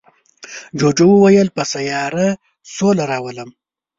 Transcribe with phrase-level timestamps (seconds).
[0.79, 2.27] جوجو وویل په سیاره
[2.75, 3.49] سوله راولم.